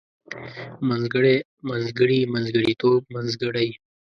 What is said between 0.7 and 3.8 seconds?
منځګړی منځګړي منځګړيتوب منځګړۍ